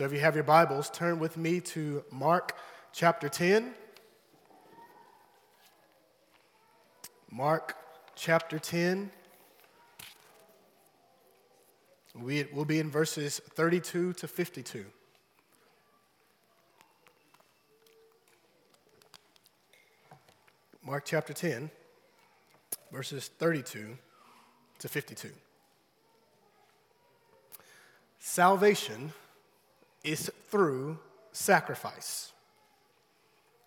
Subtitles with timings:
[0.00, 2.56] So if you have your Bibles, turn with me to Mark
[2.90, 3.74] chapter 10.
[7.30, 7.76] Mark
[8.16, 9.10] chapter 10.
[12.14, 14.86] We will be in verses 32 to 52.
[20.82, 21.70] Mark chapter 10,
[22.90, 23.98] verses 32
[24.78, 25.28] to 52.
[28.18, 29.12] Salvation
[30.04, 30.98] is through
[31.32, 32.32] sacrifice.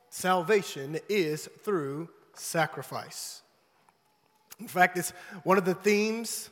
[0.09, 3.41] Salvation is through sacrifice.
[4.59, 5.11] In fact, it's
[5.43, 6.49] one of the themes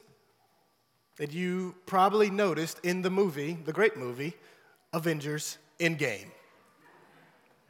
[1.18, 4.34] that you probably noticed in the movie, the great movie,
[4.94, 6.32] Avengers Endgame.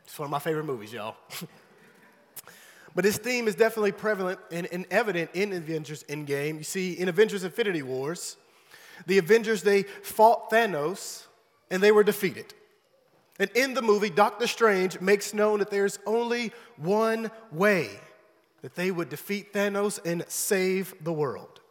[0.06, 1.16] It's one of my favorite movies, y'all.
[2.96, 6.58] but this theme is definitely prevalent and, and evident in Avengers Endgame.
[6.58, 8.38] You see, in Avengers Infinity Wars,
[9.08, 11.26] the Avengers, they fought Thanos
[11.72, 12.54] and they were defeated.
[13.40, 17.90] And in the movie, Doctor Strange makes known that there's only one way
[18.62, 21.62] that they would defeat Thanos and save the world.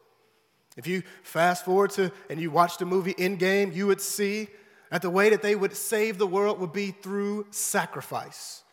[0.77, 4.49] If you fast forward to and you watch the movie Endgame, you would see
[4.91, 8.65] that the way that they would save the world would be through sacrifice.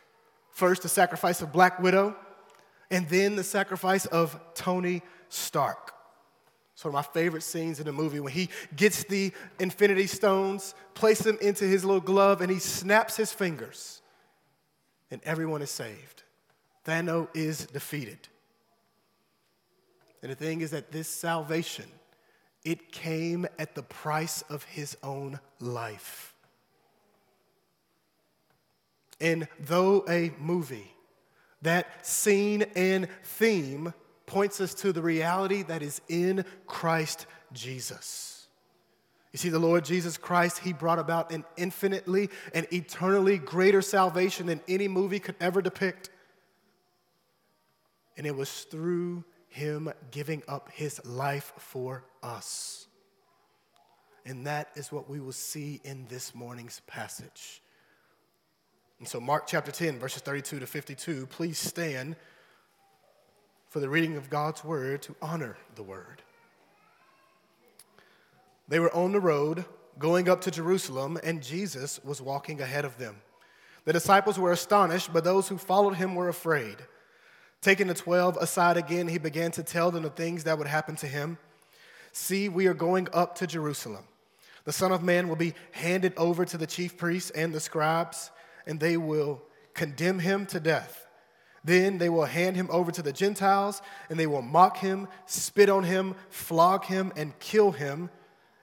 [0.50, 2.16] First, the sacrifice of Black Widow,
[2.90, 5.94] and then the sacrifice of Tony Stark.
[6.78, 10.76] It's one of my favorite scenes in the movie when he gets the infinity stones,
[10.94, 14.04] places them into his little glove, and he snaps his fingers,
[15.10, 16.22] and everyone is saved.
[16.86, 18.28] Thanos is defeated.
[20.22, 21.86] And the thing is that this salvation,
[22.64, 26.36] it came at the price of his own life.
[29.20, 30.94] And though a movie,
[31.64, 33.96] that scene and theme
[34.28, 38.48] points us to the reality that is in Christ Jesus.
[39.32, 44.46] You see, the Lord Jesus Christ, He brought about an infinitely and eternally greater salvation
[44.46, 46.10] than any movie could ever depict.
[48.16, 52.88] And it was through Him giving up His life for us.
[54.26, 57.62] And that is what we will see in this morning's passage.
[59.00, 62.16] And so, Mark chapter 10, verses 32 to 52, please stand
[63.78, 66.24] for the reading of God's word to honor the word.
[68.68, 69.66] They were on the road
[70.00, 73.18] going up to Jerusalem, and Jesus was walking ahead of them.
[73.86, 76.78] The disciples were astonished, but those who followed him were afraid.
[77.62, 80.96] Taking the twelve aside again, he began to tell them the things that would happen
[80.96, 81.38] to him.
[82.14, 84.06] See, we are going up to Jerusalem.
[84.64, 88.32] The Son of Man will be handed over to the chief priests and the scribes,
[88.66, 89.44] and they will
[89.76, 91.07] condemn him to death
[91.68, 95.70] then they will hand him over to the Gentiles, and they will mock him, spit
[95.70, 98.10] on him, flog him, and kill him,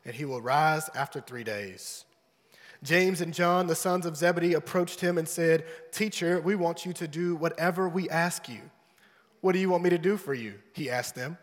[0.06, 2.06] and he will rise after three days.
[2.82, 6.92] James and John, the sons of Zebedee, approached him and said, Teacher, we want you
[6.94, 8.60] to do whatever we ask you.
[9.42, 10.54] What do you want me to do for you?
[10.72, 11.36] He asked them.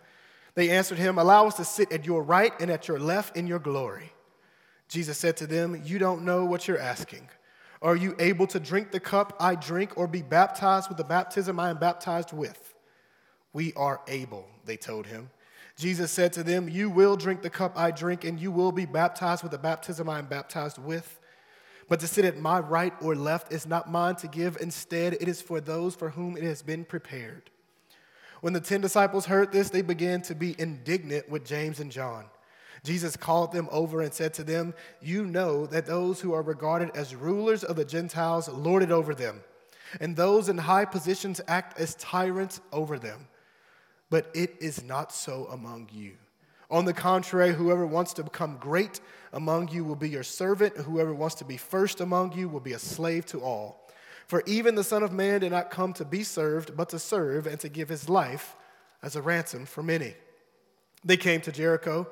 [0.55, 3.45] They answered him, Allow us to sit at your right and at your left in
[3.45, 4.13] your glory.
[4.87, 7.29] Jesus said to them, You don't know what you're asking.
[7.81, 11.59] Are you able to drink the cup I drink or be baptized with the baptism
[11.59, 12.75] I am baptized with?
[13.53, 15.29] We are able, they told him.
[15.77, 18.85] Jesus said to them, You will drink the cup I drink, and you will be
[18.85, 21.19] baptized with the baptism I am baptized with.
[21.89, 24.57] But to sit at my right or left is not mine to give.
[24.61, 27.49] Instead, it is for those for whom it has been prepared.
[28.41, 32.25] When the ten disciples heard this, they began to be indignant with James and John.
[32.83, 36.89] Jesus called them over and said to them, You know that those who are regarded
[36.95, 39.41] as rulers of the Gentiles lord it over them,
[39.99, 43.27] and those in high positions act as tyrants over them.
[44.09, 46.13] But it is not so among you.
[46.71, 48.99] On the contrary, whoever wants to become great
[49.33, 52.73] among you will be your servant, whoever wants to be first among you will be
[52.73, 53.89] a slave to all.
[54.25, 57.45] For even the Son of Man did not come to be served, but to serve
[57.45, 58.55] and to give his life
[59.03, 60.15] as a ransom for many.
[61.03, 62.07] They came to Jericho.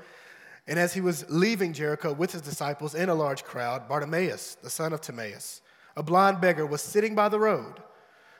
[0.70, 4.70] And as he was leaving Jericho with his disciples and a large crowd, Bartimaeus, the
[4.70, 5.62] son of Timaeus,
[5.98, 7.82] a blind beggar, was sitting by the road.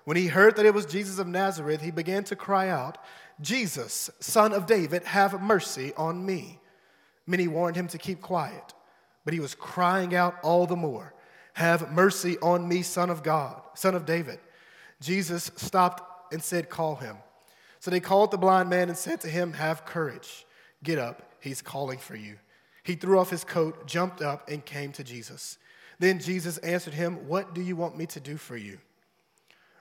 [0.06, 3.00] When he heard that it was Jesus of Nazareth, he began to cry out,
[3.42, 6.60] Jesus, son of David, have mercy on me.
[7.26, 8.76] Many warned him to keep quiet,
[9.26, 11.16] but he was crying out all the more,
[11.54, 14.40] Have mercy on me, son of God, son of David.
[15.02, 17.18] Jesus stopped and said, Call him.
[17.80, 20.46] So they called the blind man and said to him, Have courage,
[20.84, 22.38] get up He's calling for you.
[22.84, 25.58] He threw off his coat, jumped up, and came to Jesus.
[26.00, 28.80] Then Jesus answered him, What do you want me to do for you?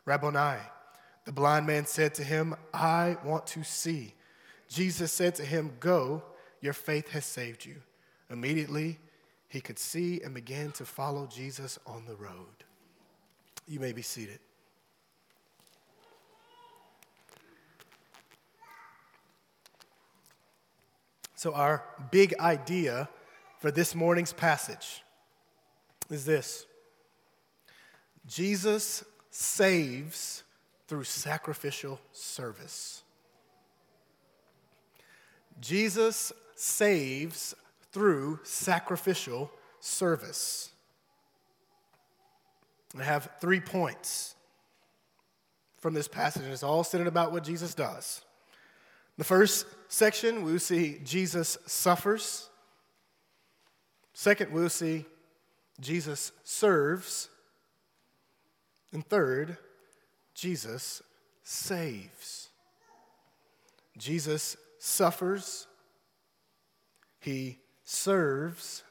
[0.05, 0.58] Rabboni,
[1.25, 4.14] the blind man said to him, I want to see.
[4.69, 6.22] Jesus said to him, Go,
[6.60, 7.76] your faith has saved you.
[8.31, 8.99] Immediately
[9.49, 12.64] he could see and began to follow Jesus on the road.
[13.66, 14.40] You may be seated.
[21.38, 23.08] So, our big idea
[23.61, 25.05] for this morning's passage
[26.11, 26.67] is this
[28.26, 30.43] Jesus saves
[30.88, 33.05] through sacrificial service.
[35.61, 37.55] Jesus saves
[37.93, 40.73] through sacrificial service.
[42.99, 44.35] I have three points
[45.76, 48.23] from this passage, and it's all centered about what Jesus does.
[49.18, 52.48] The first section, we'll see Jesus suffers.
[54.14, 55.04] Second, we'll see
[55.80, 57.28] Jesus serves.
[58.92, 59.58] And third,
[60.34, 61.02] Jesus
[61.42, 62.48] saves.
[63.96, 65.66] Jesus suffers,
[67.18, 68.84] he serves,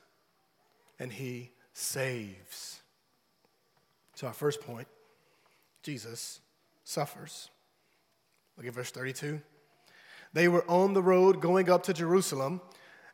[1.00, 2.82] and he saves.
[4.16, 4.88] So, our first point
[5.84, 6.42] Jesus
[6.84, 7.50] suffers.
[8.58, 9.40] Look at verse 32.
[10.34, 12.62] They were on the road going up to Jerusalem,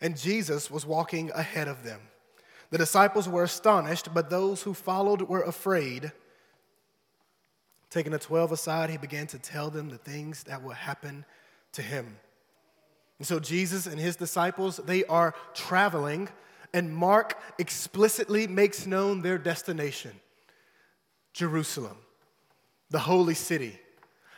[0.01, 2.01] and Jesus was walking ahead of them.
[2.69, 6.11] The disciples were astonished, but those who followed were afraid.
[7.89, 11.25] Taking the twelve aside, he began to tell them the things that would happen
[11.73, 12.17] to him.
[13.19, 16.29] And so Jesus and his disciples, they are traveling,
[16.73, 20.19] and Mark explicitly makes known their destination
[21.33, 21.97] Jerusalem,
[22.89, 23.79] the holy city.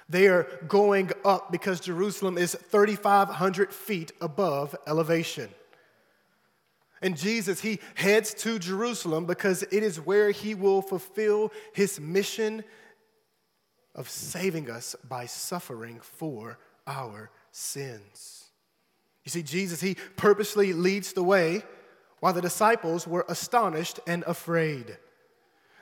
[0.07, 5.49] They are going up because Jerusalem is 3,500 feet above elevation.
[7.01, 12.63] And Jesus, he heads to Jerusalem because it is where he will fulfill his mission
[13.93, 18.45] of saving us by suffering for our sins.
[19.23, 21.63] You see, Jesus, he purposely leads the way
[22.19, 24.97] while the disciples were astonished and afraid.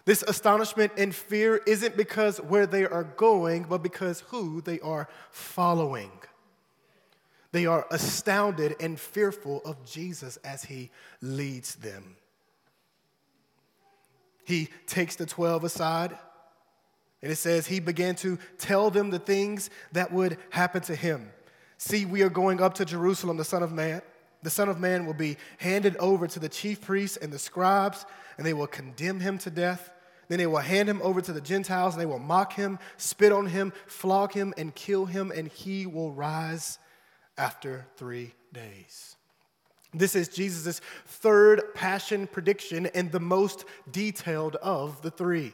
[0.06, 5.08] This astonishment and fear isn't because where they are going, but because who they are
[5.32, 6.12] following.
[7.54, 10.90] They are astounded and fearful of Jesus as he
[11.22, 12.18] leads them.
[14.44, 16.18] He takes the 12 aside,
[17.22, 21.32] and it says he began to tell them the things that would happen to him.
[21.78, 24.02] See, we are going up to Jerusalem, the Son of Man.
[24.44, 28.06] The Son of Man will be handed over to the chief priests and the scribes,
[28.38, 29.90] and they will condemn him to death
[30.34, 33.32] then they will hand him over to the Gentiles, and they will mock him, spit
[33.32, 36.80] on him, flog him, and kill him, and he will rise
[37.38, 39.16] after three days.
[39.94, 45.54] This is Jesus' third passion prediction and the most detailed of the three.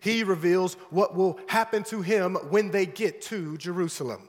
[0.00, 4.28] He reveals what will happen to him when they get to Jerusalem.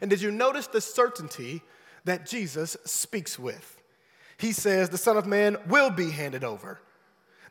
[0.00, 1.62] And did you notice the certainty
[2.06, 3.80] that Jesus speaks with?
[4.38, 6.80] He says, The Son of Man will be handed over.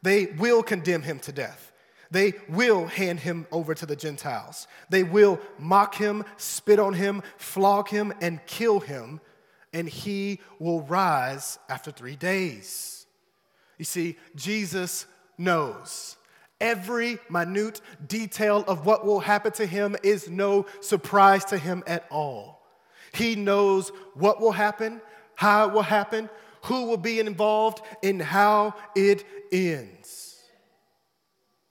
[0.02, 1.72] They will condemn him to death.
[2.12, 4.68] They will hand him over to the Gentiles.
[4.90, 9.20] They will mock him, spit on him, flog him, and kill him,
[9.74, 13.08] and he will rise after three days.
[13.78, 15.06] You see, Jesus
[15.38, 16.18] knows.
[16.62, 22.06] Every minute detail of what will happen to him is no surprise to him at
[22.10, 22.55] all.
[23.16, 25.02] He knows what will happen,
[25.36, 26.30] how it will happen,
[26.64, 30.42] who will be involved, and how it ends.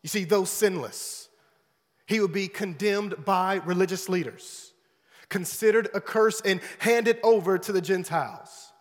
[0.02, 1.28] You see, though sinless,
[2.06, 4.72] he would be condemned by religious leaders,
[5.28, 8.72] considered a curse, and handed over to the Gentiles,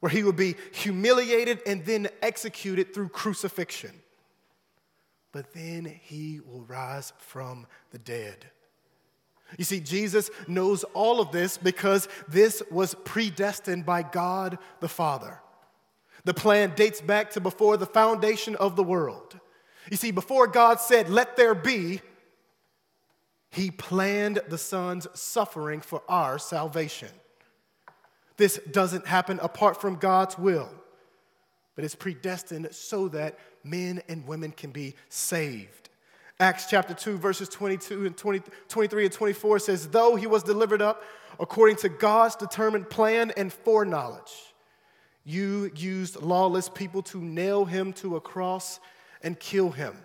[0.00, 3.92] where he would be humiliated and then executed through crucifixion.
[5.30, 8.50] But then he will rise from the dead.
[9.58, 15.40] You see, Jesus knows all of this because this was predestined by God the Father.
[16.24, 19.38] The plan dates back to before the foundation of the world.
[19.90, 22.00] You see, before God said, Let there be,
[23.50, 27.10] He planned the Son's suffering for our salvation.
[28.36, 30.70] This doesn't happen apart from God's will,
[31.74, 35.90] but it's predestined so that men and women can be saved.
[36.40, 40.82] Acts chapter 2, verses 22 and 20, 23 and 24 says, Though he was delivered
[40.82, 41.02] up
[41.38, 44.32] according to God's determined plan and foreknowledge,
[45.24, 48.80] you used lawless people to nail him to a cross
[49.22, 49.96] and kill him.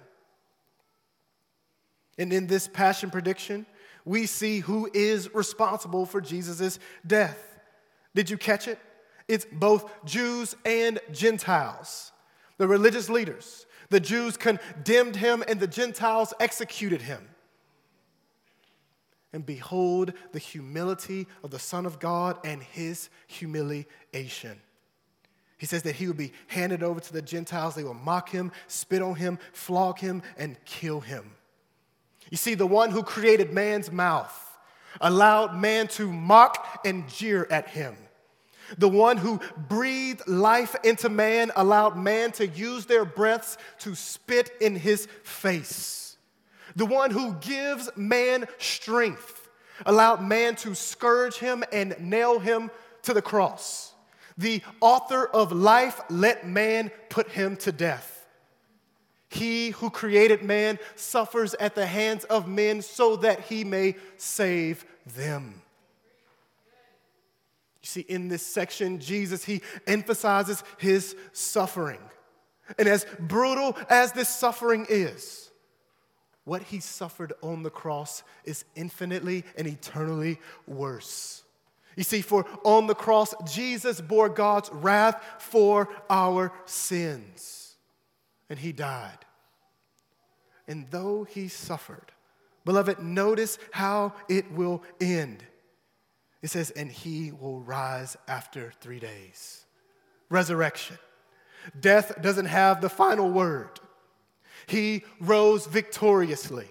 [2.17, 3.65] And in this passion prediction,
[4.05, 7.37] we see who is responsible for Jesus' death.
[8.15, 8.79] Did you catch it?
[9.27, 12.11] It's both Jews and Gentiles,
[12.57, 13.66] the religious leaders.
[13.89, 17.27] The Jews condemned him, and the Gentiles executed him.
[19.33, 24.61] And behold the humility of the Son of God and his humiliation.
[25.57, 27.75] He says that he would be handed over to the Gentiles.
[27.75, 31.31] They will mock him, spit on him, flog him, and kill him.
[32.29, 34.43] You see, the one who created man's mouth
[35.01, 37.95] allowed man to mock and jeer at him.
[38.77, 44.51] The one who breathed life into man allowed man to use their breaths to spit
[44.59, 46.17] in his face.
[46.75, 49.49] The one who gives man strength
[49.85, 52.71] allowed man to scourge him and nail him
[53.03, 53.93] to the cross.
[54.37, 58.25] The author of life let man put him to death.
[59.29, 64.85] He who created man suffers at the hands of men so that he may save
[65.15, 65.61] them.
[67.87, 72.01] See, in this section, Jesus, he emphasizes his suffering.
[72.77, 75.49] And as brutal as this suffering is,
[76.43, 81.43] what he suffered on the cross is infinitely and eternally worse.
[81.95, 87.77] You see, for on the cross, Jesus bore God's wrath for our sins,
[88.49, 89.19] and he died.
[90.67, 92.11] And though he suffered,
[92.65, 95.41] beloved, notice how it will end.
[96.41, 99.65] It says, and he will rise after three days.
[100.29, 100.97] Resurrection.
[101.79, 103.79] Death doesn't have the final word.
[104.67, 106.67] He rose victoriously.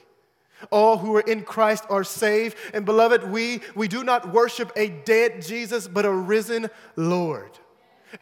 [0.71, 2.57] All who are in Christ are saved.
[2.73, 7.51] And beloved, we, we do not worship a dead Jesus, but a risen Lord.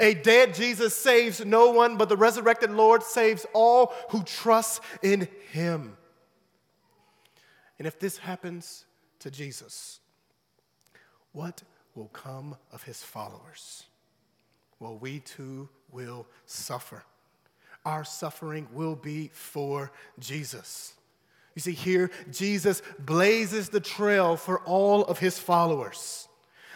[0.01, 5.29] A dead Jesus saves no one, but the resurrected Lord saves all who trust in
[5.53, 5.97] him.
[7.79, 8.87] And if this happens
[9.21, 10.01] to Jesus,
[11.35, 11.63] what
[11.95, 13.85] will come of his followers?
[14.81, 17.05] Well, we too will suffer.
[17.85, 20.95] Our suffering will be for Jesus.
[21.55, 26.29] You see, here, Jesus blazes the trail for all of his followers.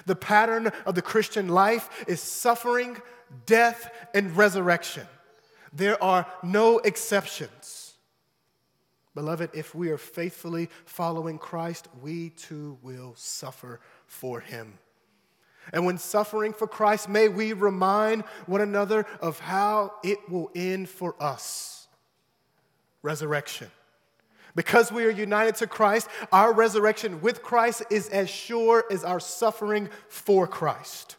[0.07, 2.99] The pattern of the Christian life is suffering,
[3.47, 5.07] death, and resurrection.
[5.73, 7.95] There are no exceptions.
[9.15, 14.79] Beloved, if we are faithfully following Christ, we too will suffer for him.
[15.73, 20.89] And when suffering for Christ, may we remind one another of how it will end
[20.89, 21.87] for us
[23.03, 23.71] resurrection.
[24.57, 29.21] Because we are united to Christ, our resurrection with Christ is as sure as our
[29.21, 31.15] suffering for Christ.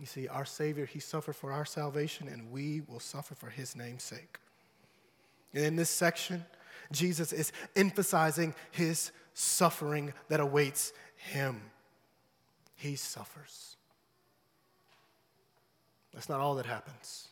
[0.00, 3.76] You see, our Savior, He suffered for our salvation, and we will suffer for His
[3.76, 4.38] name's sake.
[5.52, 6.44] And in this section,
[6.92, 11.60] Jesus is emphasizing His suffering that awaits Him.
[12.74, 13.76] He suffers.
[16.12, 17.28] That's not all that happens.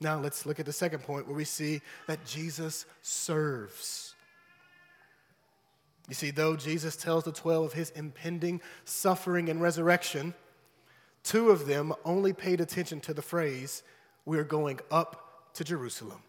[0.00, 4.14] Now, let's look at the second point where we see that Jesus serves.
[6.08, 10.34] You see, though Jesus tells the 12 of his impending suffering and resurrection,
[11.22, 13.82] two of them only paid attention to the phrase,
[14.24, 16.22] We're going up to Jerusalem.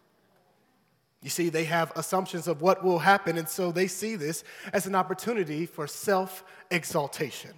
[1.22, 4.86] You see, they have assumptions of what will happen, and so they see this as
[4.86, 7.50] an opportunity for self exaltation.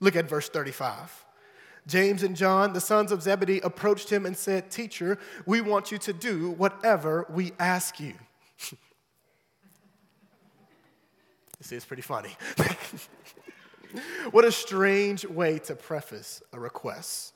[0.00, 1.24] Look at verse 35.
[1.86, 5.96] James and John, the sons of Zebedee, approached him and said, Teacher, we want you
[5.98, 8.12] to do whatever we ask you.
[11.58, 12.36] this is pretty funny.
[14.30, 17.32] what a strange way to preface a request.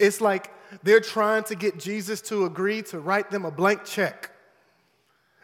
[0.00, 0.50] It's like
[0.82, 4.32] they're trying to get Jesus to agree to write them a blank check.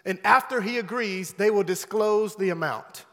[0.07, 3.05] And after he agrees, they will disclose the amount.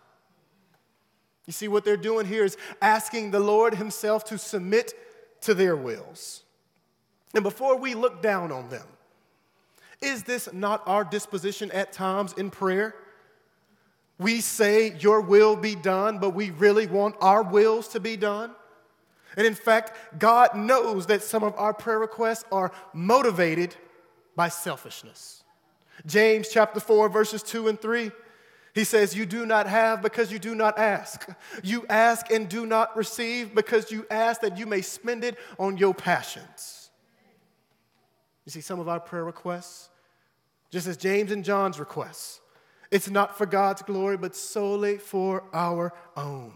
[1.47, 4.93] You see, what they're doing here is asking the Lord Himself to submit
[5.41, 6.43] to their wills.
[7.33, 8.85] And before we look down on them,
[10.01, 12.95] is this not our disposition at times in prayer?
[14.19, 18.51] We say, Your will be done, but we really want our wills to be done.
[19.35, 23.75] And in fact, God knows that some of our prayer requests are motivated
[24.35, 25.42] by selfishness.
[26.05, 28.11] James chapter 4, verses 2 and 3
[28.73, 31.29] he says, You do not have because you do not ask.
[31.63, 35.77] You ask and do not receive because you ask that you may spend it on
[35.77, 36.89] your passions.
[38.45, 39.89] You see, some of our prayer requests,
[40.71, 42.41] just as James and John's requests,
[42.89, 46.53] it's not for God's glory, but solely for our own.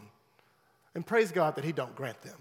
[0.96, 2.38] And praise God that He don't grant them.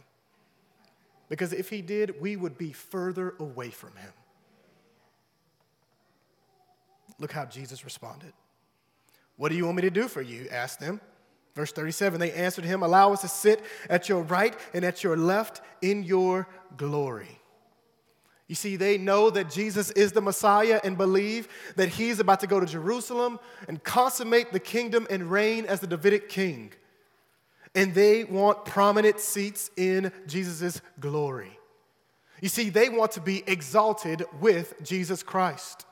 [1.29, 4.13] Because if He did, we would be further away from Him.
[7.19, 8.33] Look how Jesus responded.
[9.37, 10.49] What do you want me to do for you?
[10.51, 11.01] asked them.
[11.55, 15.17] Verse 37 They answered him, Allow us to sit at your right and at your
[15.17, 16.47] left in your
[16.77, 17.41] glory.
[18.49, 22.47] You see, they know that Jesus is the Messiah and believe that he's about to
[22.47, 26.73] go to Jerusalem and consummate the kingdom and reign as the Davidic king.
[27.75, 31.59] and they want prominent seats in Jesus' glory.
[32.41, 35.86] You see, they want to be exalted with Jesus Christ.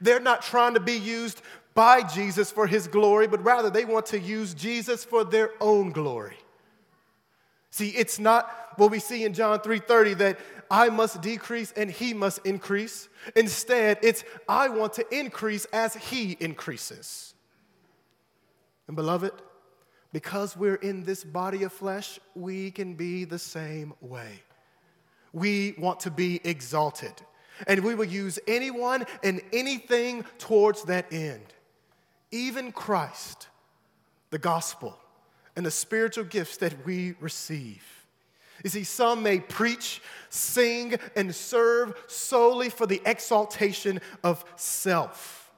[0.00, 1.42] They're not trying to be used
[1.74, 5.90] by Jesus for his glory, but rather they want to use Jesus for their own
[5.90, 6.36] glory.
[7.70, 10.38] See, it's not what we see in John 3:30 that
[10.70, 13.08] I must decrease and he must increase.
[13.36, 17.34] Instead, it's I want to increase as he increases.
[18.86, 19.32] And beloved,
[20.12, 24.42] because we're in this body of flesh, we can be the same way.
[25.32, 27.12] We want to be exalted,
[27.66, 31.54] and we will use anyone and anything towards that end.
[32.30, 33.48] Even Christ,
[34.30, 34.98] the gospel,
[35.56, 37.82] and the spiritual gifts that we receive.
[38.64, 45.52] You see, some may preach, sing, and serve solely for the exaltation of self.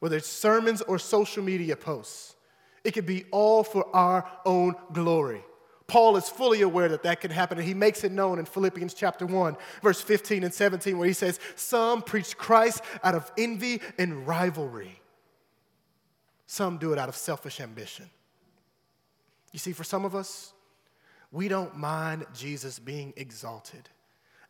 [0.00, 2.36] Whether it's sermons or social media posts,
[2.84, 5.42] it could be all for our own glory.
[5.88, 8.92] Paul is fully aware that that can happen, and he makes it known in Philippians
[8.94, 13.80] chapter 1, verse 15 and 17, where he says, Some preach Christ out of envy
[13.98, 15.00] and rivalry,
[16.46, 18.08] some do it out of selfish ambition.
[19.52, 20.52] You see, for some of us,
[21.32, 23.88] we don't mind Jesus being exalted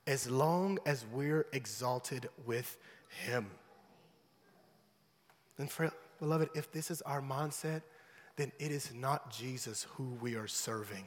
[0.09, 2.77] as long as we're exalted with
[3.27, 3.47] him.
[5.59, 7.83] And, for, beloved, if this is our mindset,
[8.37, 11.05] then it is not Jesus who we are serving,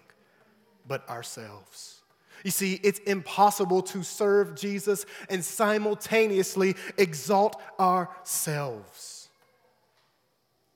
[0.88, 2.02] but ourselves.
[2.44, 9.30] You see, it's impossible to serve Jesus and simultaneously exalt ourselves.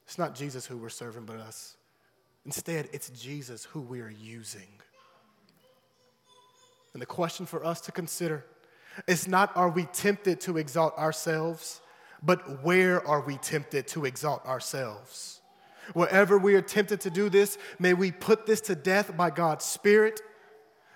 [0.05, 1.75] It's not Jesus who we're serving, but us.
[2.45, 4.67] Instead, it's Jesus who we are using.
[6.93, 8.45] And the question for us to consider
[9.07, 11.81] is not are we tempted to exalt ourselves,
[12.23, 15.41] but where are we tempted to exalt ourselves?
[15.93, 19.65] Wherever we are tempted to do this, may we put this to death by God's
[19.65, 20.21] Spirit.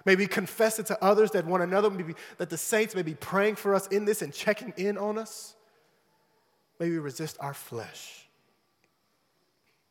[0.06, 3.16] May we confess it to others that one another, maybe, that the saints may be
[3.16, 5.56] praying for us in this and checking in on us.
[6.80, 8.28] May we resist our flesh.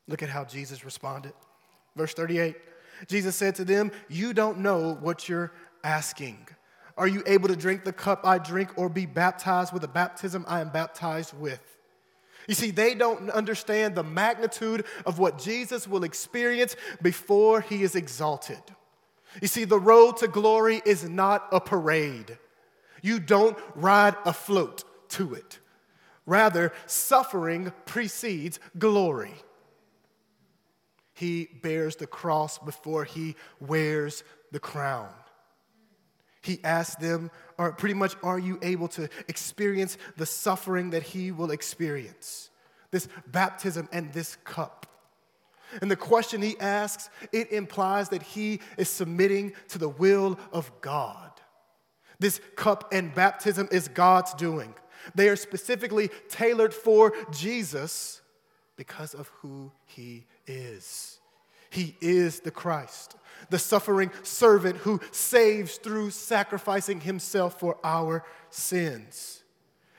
[0.06, 1.34] Look at how Jesus responded.
[1.94, 2.56] Verse 38
[3.06, 5.52] Jesus said to them, You don't know what you're
[5.84, 6.48] asking.
[6.96, 10.44] Are you able to drink the cup I drink or be baptized with the baptism
[10.48, 11.77] I am baptized with?
[12.48, 17.94] You see, they don't understand the magnitude of what Jesus will experience before he is
[17.94, 18.62] exalted.
[19.42, 22.38] You see, the road to glory is not a parade.
[23.02, 25.58] You don't ride a float to it.
[26.24, 29.34] Rather, suffering precedes glory.
[31.12, 35.12] He bears the cross before he wears the crown.
[36.48, 41.30] He asked them, or pretty much, are you able to experience the suffering that he
[41.30, 42.48] will experience?
[42.90, 44.86] This baptism and this cup.
[45.82, 50.72] And the question he asks, it implies that he is submitting to the will of
[50.80, 51.32] God.
[52.18, 54.72] This cup and baptism is God's doing.
[55.14, 58.22] They are specifically tailored for Jesus
[58.76, 61.17] because of who he is.
[61.70, 63.16] He is the Christ,
[63.50, 69.42] the suffering servant who saves through sacrificing himself for our sins.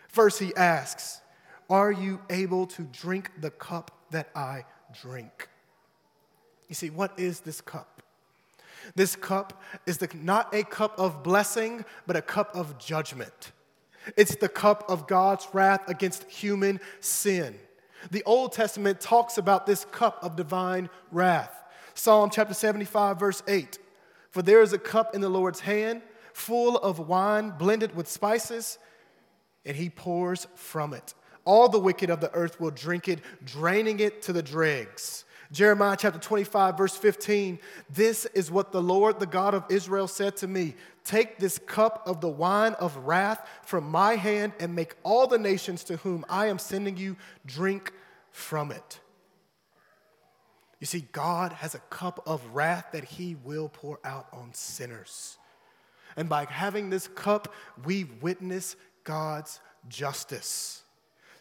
[0.07, 1.21] First, he asks,
[1.69, 4.65] Are you able to drink the cup that I
[5.01, 5.47] drink?
[6.67, 8.01] You see, what is this cup?
[8.95, 13.51] This cup is the, not a cup of blessing, but a cup of judgment.
[14.17, 17.55] It's the cup of God's wrath against human sin.
[18.11, 21.63] The Old Testament talks about this cup of divine wrath.
[21.93, 23.77] Psalm chapter 75, verse 8
[24.31, 26.01] For there is a cup in the Lord's hand,
[26.33, 28.77] full of wine blended with spices,
[29.65, 31.13] and he pours from it.
[31.45, 35.25] All the wicked of the earth will drink it, draining it to the dregs.
[35.51, 37.59] Jeremiah chapter 25, verse 15
[37.89, 42.03] This is what the Lord, the God of Israel, said to me Take this cup
[42.05, 46.23] of the wine of wrath from my hand and make all the nations to whom
[46.29, 47.91] I am sending you drink
[48.31, 48.99] from it.
[50.79, 55.37] You see, God has a cup of wrath that He will pour out on sinners.
[56.15, 60.83] And by having this cup, we witness God's justice.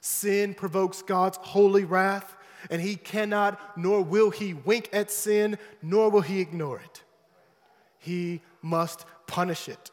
[0.01, 2.37] Sin provokes God's holy wrath,
[2.71, 7.03] and He cannot, nor will He wink at sin, nor will He ignore it.
[7.99, 9.91] He must punish it.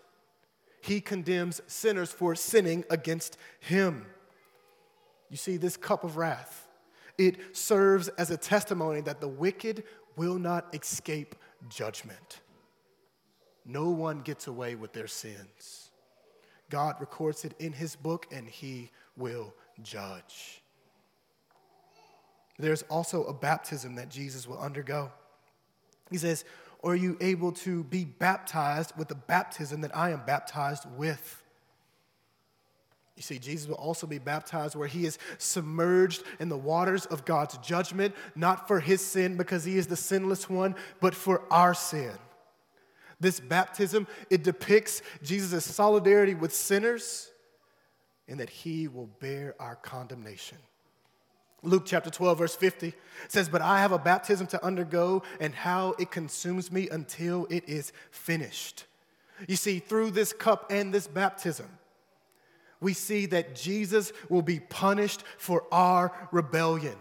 [0.81, 4.05] He condemns sinners for sinning against Him.
[5.29, 6.67] You see, this cup of wrath,
[7.17, 9.83] it serves as a testimony that the wicked
[10.15, 11.35] will not escape
[11.69, 12.41] judgment.
[13.65, 15.89] No one gets away with their sins.
[16.69, 20.61] God records it in His book, and He will judge.
[22.57, 25.11] There's also a baptism that Jesus will undergo.
[26.09, 26.45] He says,
[26.83, 31.41] are you able to be baptized with the baptism that I am baptized with?
[33.15, 37.25] You see, Jesus will also be baptized where he is submerged in the waters of
[37.25, 41.73] God's judgment, not for his sin because he is the sinless one, but for our
[41.73, 42.11] sin.
[43.19, 47.31] This baptism, it depicts Jesus' solidarity with sinners
[48.27, 50.57] and that he will bear our condemnation.
[51.65, 52.93] Luke chapter 12, verse 50
[53.27, 57.67] says, But I have a baptism to undergo, and how it consumes me until it
[57.67, 58.85] is finished.
[59.47, 61.67] You see, through this cup and this baptism,
[62.79, 66.95] we see that Jesus will be punished for our rebellion.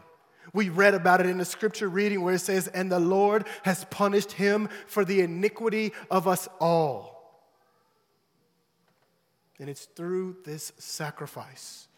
[0.53, 3.85] We read about it in the scripture reading where it says, And the Lord has
[3.87, 7.14] punished him for the iniquity of us all.
[9.59, 11.88] And it's through this sacrifice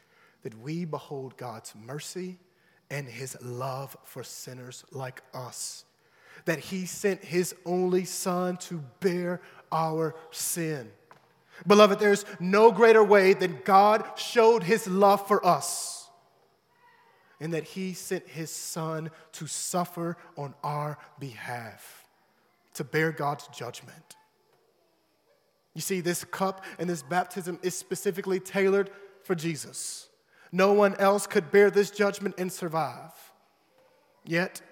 [0.42, 2.38] that we behold God's mercy
[2.90, 5.84] and his love for sinners like us.
[6.44, 9.40] That he sent his only son to bear
[9.72, 10.90] our sin.
[11.66, 16.08] Beloved, there's no greater way than God showed his love for us,
[17.40, 22.04] and that he sent his son to suffer on our behalf,
[22.74, 24.16] to bear God's judgment.
[25.74, 28.90] You see, this cup and this baptism is specifically tailored
[29.24, 30.08] for Jesus.
[30.56, 33.12] No one else could bear this judgment and survive.
[34.24, 34.62] Yet,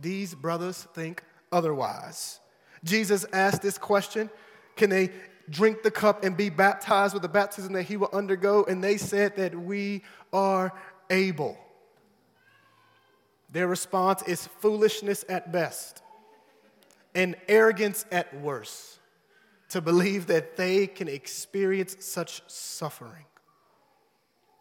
[0.00, 2.38] these brothers think otherwise.
[2.84, 4.30] Jesus asked this question
[4.76, 5.10] Can they
[5.50, 8.62] drink the cup and be baptized with the baptism that he will undergo?
[8.62, 10.72] And they said that we are
[11.10, 11.58] able.
[13.50, 16.00] Their response is foolishness at best
[17.12, 19.00] and arrogance at worst
[19.70, 23.24] to believe that they can experience such suffering.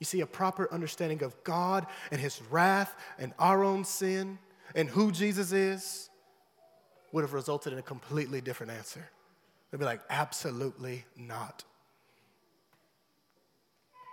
[0.04, 4.38] You see, a proper understanding of God and his wrath and our own sin
[4.76, 6.10] and who Jesus is
[7.13, 9.08] would have resulted in a completely different answer.
[9.72, 11.63] They'd be like, absolutely not.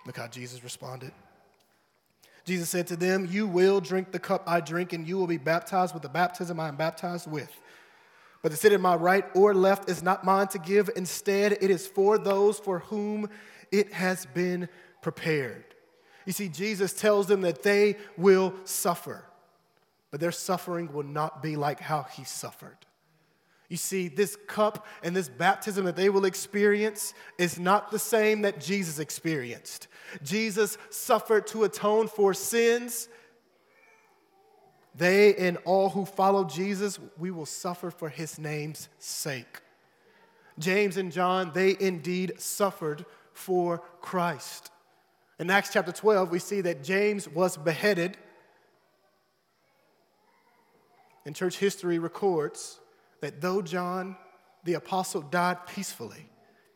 [0.07, 1.11] Look how Jesus responded.
[2.45, 5.39] Jesus said to them, You will drink the cup I drink, and you will be
[5.39, 7.51] baptized with the baptism I am baptized with.
[8.43, 10.89] But to sit at my right or left is not mine to give.
[10.95, 13.29] Instead, it is for those for whom
[13.73, 14.69] it has been
[15.03, 15.70] prepared.
[16.27, 19.25] You see, Jesus tells them that they will suffer,
[20.11, 22.77] but their suffering will not be like how he suffered.
[23.71, 28.43] You see, this cup and this baptism that they will experience is not the same
[28.43, 29.87] that Jesus experienced.
[30.25, 33.09] Jesus suffered to atone for sins.
[34.97, 39.61] They and all who follow Jesus, we will suffer for his name's sake.
[40.59, 44.73] James and John, they indeed suffered for Christ.
[45.41, 48.19] In Acts chapter 12, we see that James was beheaded.
[51.25, 52.79] And church history records
[53.23, 54.17] that though John
[54.65, 56.29] the apostle died peacefully,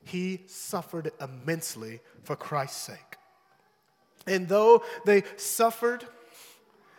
[0.02, 3.18] he suffered immensely for Christ's sake.
[4.26, 6.06] And though they suffered,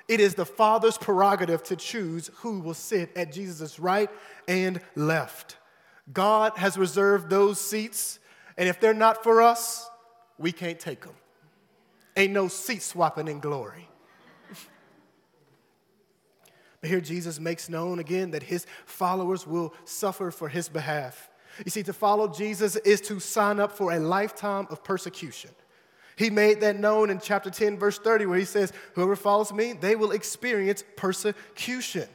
[0.07, 4.11] it is the Father's prerogative to choose who will sit at Jesus' right
[4.47, 5.57] and left.
[6.13, 8.19] God has reserved those seats,
[8.55, 9.89] and if they're not for us,
[10.37, 11.15] we can't take them.
[12.15, 13.89] Ain't no seat swapping in glory.
[16.81, 21.29] But here Jesus makes known again that his followers will suffer for his behalf.
[21.63, 25.49] You see, to follow Jesus is to sign up for a lifetime of persecution.
[26.15, 29.73] He made that known in chapter 10, verse 30, where he says, Whoever follows me,
[29.73, 32.07] they will experience persecution.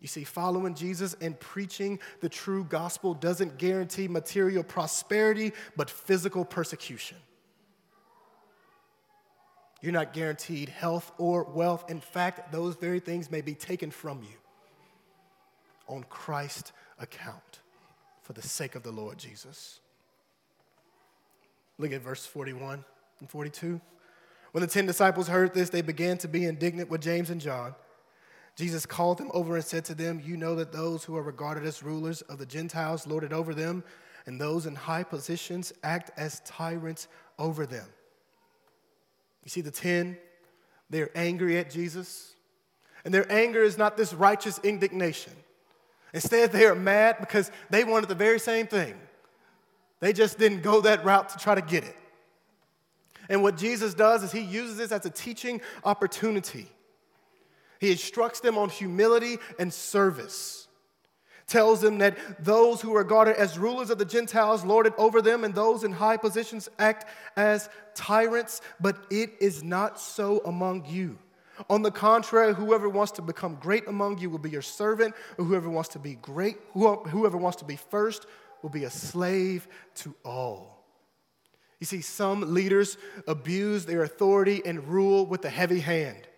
[0.00, 6.44] You see, following Jesus and preaching the true gospel doesn't guarantee material prosperity, but physical
[6.44, 7.16] persecution.
[9.82, 11.90] You're not guaranteed health or wealth.
[11.90, 14.38] In fact, those very things may be taken from you
[15.88, 17.60] on Christ's account
[18.22, 19.80] for the sake of the Lord Jesus.
[21.78, 22.84] Look at verse 41
[23.18, 23.80] and 42.
[24.52, 27.74] When the ten disciples heard this, they began to be indignant with James and John.
[28.54, 31.64] Jesus called them over and said to them, You know that those who are regarded
[31.64, 33.82] as rulers of the Gentiles lord it over them,
[34.26, 37.86] and those in high positions act as tyrants over them.
[39.44, 40.16] You see the 10,
[40.90, 42.34] they're angry at Jesus.
[43.04, 45.32] And their anger is not this righteous indignation.
[46.14, 48.94] Instead, they are mad because they wanted the very same thing.
[50.00, 51.96] They just didn't go that route to try to get it.
[53.28, 56.68] And what Jesus does is he uses this as a teaching opportunity.
[57.80, 60.68] He instructs them on humility and service
[61.46, 65.20] tells them that those who are regarded as rulers of the Gentiles lord it over
[65.20, 70.84] them, and those in high positions act as tyrants, but it is not so among
[70.86, 71.18] you.
[71.68, 75.44] On the contrary, whoever wants to become great among you will be your servant, or
[75.44, 78.26] whoever wants to be great, whoever wants to be first
[78.62, 80.84] will be a slave to all.
[81.78, 86.28] You see, some leaders abuse their authority and rule with a heavy hand.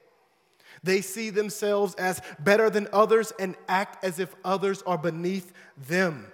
[0.84, 5.52] They see themselves as better than others and act as if others are beneath
[5.88, 6.30] them.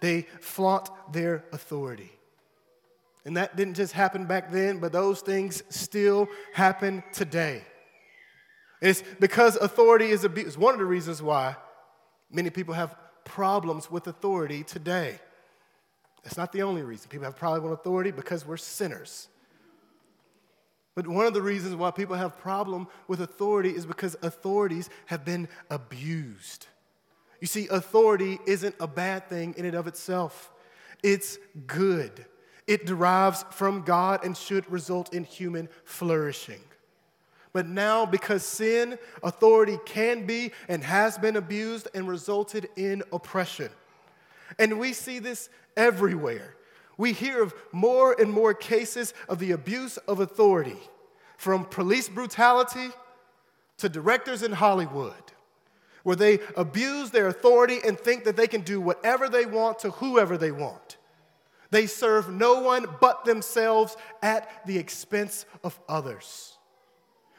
[0.00, 2.10] They flaunt their authority.
[3.24, 7.62] And that didn't just happen back then, but those things still happen today.
[8.82, 10.58] It's because authority is abused.
[10.58, 11.56] One of the reasons why
[12.30, 15.20] many people have problems with authority today.
[16.24, 19.28] It's not the only reason people have problems with authority because we're sinners.
[20.96, 25.24] But one of the reasons why people have problem with authority is because authorities have
[25.24, 26.66] been abused.
[27.40, 30.50] You see, authority isn't a bad thing in and of itself.
[31.02, 32.24] It's good.
[32.66, 36.60] It derives from God and should result in human flourishing.
[37.52, 43.68] But now, because sin, authority can be and has been abused and resulted in oppression.
[44.58, 46.54] And we see this everywhere.
[46.96, 50.78] We hear of more and more cases of the abuse of authority,
[51.36, 52.90] from police brutality
[53.78, 55.12] to directors in Hollywood,
[56.02, 59.90] where they abuse their authority and think that they can do whatever they want to
[59.90, 60.96] whoever they want.
[61.70, 66.56] They serve no one but themselves at the expense of others.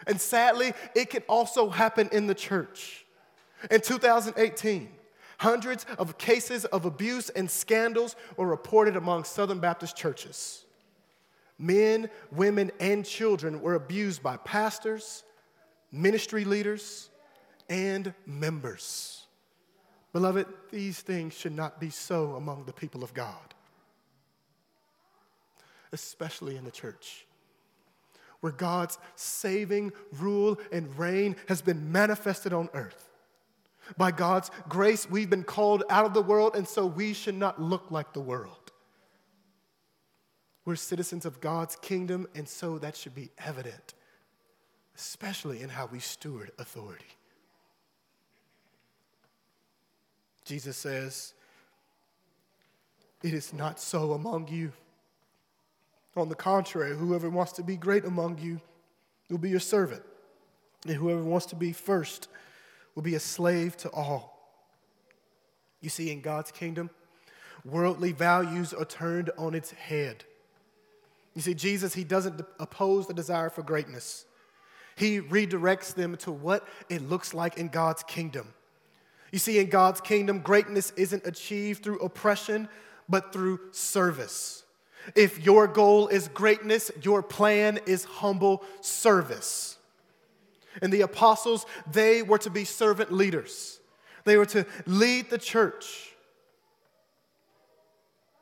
[0.05, 3.05] And sadly, it can also happen in the church.
[3.71, 4.89] In 2018,
[5.37, 10.65] hundreds of cases of abuse and scandals were reported among Southern Baptist churches.
[11.59, 15.23] Men, women, and children were abused by pastors,
[15.91, 17.09] ministry leaders,
[17.69, 19.25] and members.
[20.13, 23.53] Beloved, these things should not be so among the people of God
[25.91, 27.25] especially in the church,
[28.41, 33.06] where God's saving rule and reign has been manifested on earth.
[33.95, 37.61] By God's grace, we've been called out of the world, and so we should not
[37.61, 38.71] look like the world.
[40.65, 43.93] We're citizens of God's kingdom, and so that should be evident,
[44.97, 47.05] especially in how we steward authority.
[50.43, 51.33] Jesus says,
[53.23, 54.73] It is not so among you.
[56.15, 58.59] On the contrary, whoever wants to be great among you
[59.29, 60.01] will be your servant,
[60.85, 62.27] and whoever wants to be first
[62.97, 64.57] will be a slave to all.
[65.81, 66.89] You see, in God's kingdom,
[67.63, 70.23] worldly values are turned on its head.
[71.35, 74.25] You see, Jesus, he doesn't oppose the desire for greatness.
[74.95, 78.51] He redirects them to what it looks like in God's kingdom.
[79.31, 82.67] You see, in God's kingdom, greatness isn't achieved through oppression,
[83.07, 84.63] but through service.
[85.13, 89.76] If your goal is greatness, your plan is humble service.
[90.81, 93.79] And the apostles, they were to be servant leaders,
[94.25, 96.13] they were to lead the church.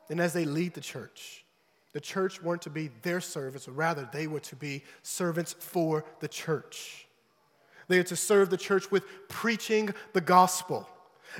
[0.08, 1.44] And as they lead the church,
[1.92, 6.28] the church weren't to be their servants, rather, they were to be servants for the
[6.28, 7.06] church.
[7.88, 10.88] They are to serve the church with preaching the gospel.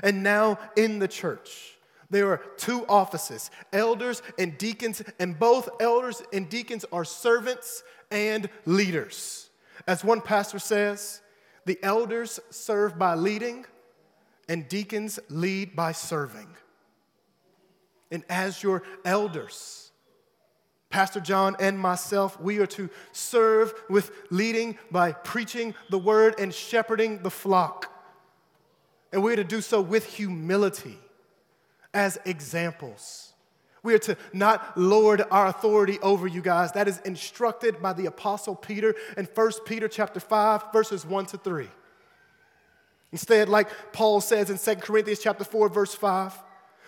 [0.03, 1.77] And now in the church,
[2.09, 8.49] there are two offices elders and deacons, and both elders and deacons are servants and
[8.65, 9.46] leaders.
[9.85, 11.21] As one pastor says,
[11.65, 13.65] the elders serve by leading,
[14.49, 16.47] and deacons lead by serving.
[18.09, 19.91] And as your elders,
[20.89, 26.53] Pastor John and myself, we are to serve with leading by preaching the word and
[26.53, 27.91] shepherding the flock.
[29.11, 30.97] And we're to do so with humility
[31.93, 33.26] as examples.
[33.83, 36.71] We are to not lord our authority over you guys.
[36.73, 41.37] That is instructed by the apostle Peter in 1 Peter chapter 5 verses 1 to
[41.37, 41.67] 3.
[43.11, 46.33] Instead, like Paul says in 2 Corinthians chapter 4 verse 5,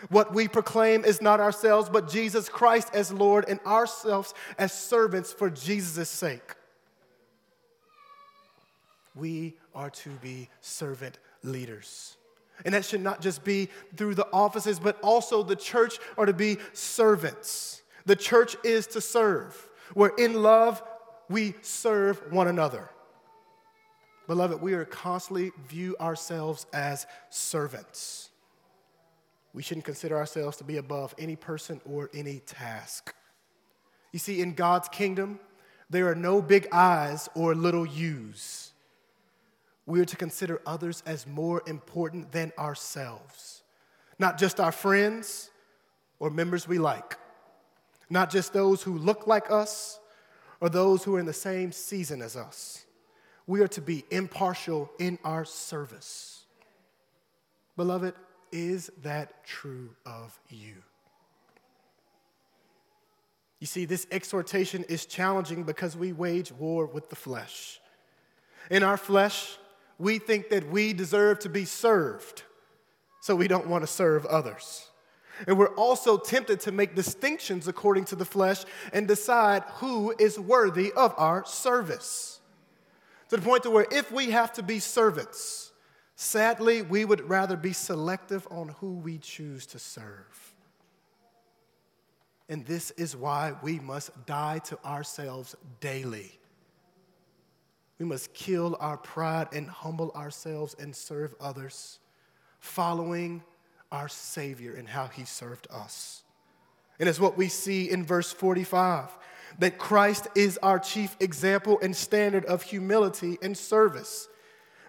[0.10, 5.32] what we proclaim is not ourselves but Jesus Christ as Lord and ourselves as servants
[5.32, 6.56] for Jesus' sake.
[9.16, 12.16] We are to be servant leaders.
[12.66, 16.34] And that should not just be through the offices, but also the church are to
[16.34, 17.82] be servants.
[18.06, 20.82] The church is to serve, where in love
[21.30, 22.90] we serve one another.
[24.28, 28.30] Beloved, we are constantly view ourselves as servants.
[29.54, 33.16] We shouldn't consider ourselves to be above any person or any task.
[34.12, 35.40] You see, in God's kingdom,
[35.90, 38.69] there are no big I's or little U's
[39.90, 43.64] we are to consider others as more important than ourselves.
[44.20, 45.50] Not just our friends
[46.20, 47.18] or members we like,
[48.10, 50.00] not just those who look like us
[50.62, 52.86] or those who are in the same season as us.
[53.50, 56.46] we are to be impartial in our service.
[57.76, 58.14] Beloved,
[58.52, 60.76] is that true of you?
[63.60, 67.80] You see, this exhortation is challenging because we wage war with the flesh.
[68.70, 69.58] In our flesh,
[70.00, 72.44] we think that we deserve to be served,
[73.22, 74.88] so we don't want to serve others.
[75.46, 80.40] And we're also tempted to make distinctions according to the flesh and decide who is
[80.40, 82.40] worthy of our service
[83.30, 85.72] to the point to where if we have to be servants,
[86.16, 90.56] sadly, we would rather be selective on who we choose to serve.
[92.50, 96.39] And this is why we must die to ourselves daily.
[98.00, 102.00] We must kill our pride and humble ourselves and serve others,
[102.60, 103.44] following
[103.92, 106.24] our Savior and how He served us.
[107.00, 109.18] And it's what we see in verse 45
[109.60, 114.30] that Christ is our chief example and standard of humility and service.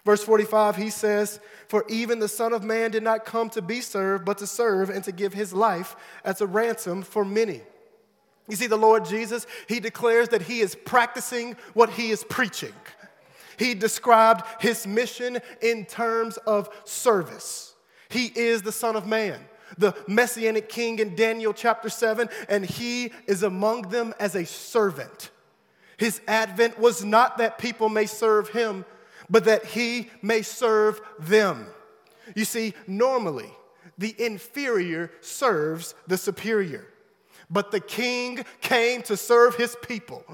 [0.05, 3.81] Verse 45, he says, For even the Son of Man did not come to be
[3.81, 7.61] served, but to serve and to give his life as a ransom for many.
[8.47, 12.73] You see, the Lord Jesus, he declares that he is practicing what he is preaching.
[13.57, 17.73] He described his mission in terms of service.
[18.09, 19.39] He is the Son of Man
[19.77, 25.31] the messianic king in Daniel chapter 7, and he is among them as a servant.
[25.97, 28.85] His advent was not that people may serve him,
[29.29, 31.67] but that he may serve them.
[32.35, 33.51] You see, normally
[33.97, 36.87] the inferior serves the superior,
[37.49, 40.25] but the king came to serve his people.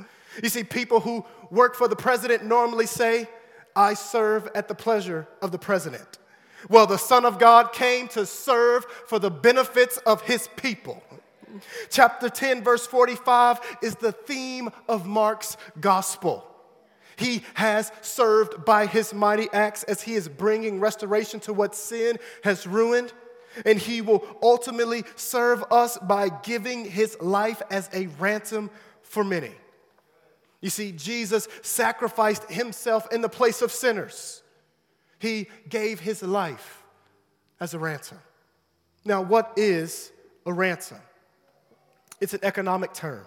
[0.42, 3.30] You see, people who work for the president normally say,
[3.76, 6.18] I serve at the pleasure of the president.
[6.70, 11.04] Well, the Son of God came to serve for the benefits of his people.
[11.90, 16.44] Chapter 10, verse 45 is the theme of Mark's gospel.
[17.16, 22.20] He has served by his mighty acts as he is bringing restoration to what sin
[22.44, 23.14] has ruined.
[23.66, 28.70] And he will ultimately serve us by giving his life as a ransom
[29.02, 29.52] for many.
[30.62, 34.42] You see, Jesus sacrificed himself in the place of sinners.
[35.20, 36.84] He gave his life
[37.60, 38.20] as a ransom.
[39.06, 40.12] Now, what is
[40.46, 41.00] a ransom?
[42.20, 43.26] It's an economic term.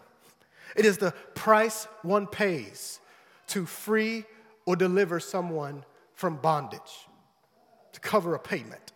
[0.77, 3.01] It is the price one pays
[3.49, 4.25] to free
[4.67, 7.09] or deliver someone from bondage,
[7.93, 8.93] to cover a payment.